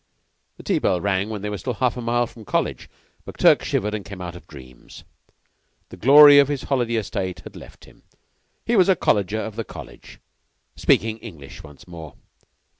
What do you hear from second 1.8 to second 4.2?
a mile from College. McTurk shivered and came